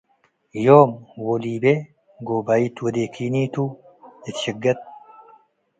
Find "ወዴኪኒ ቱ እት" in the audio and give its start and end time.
2.83-4.35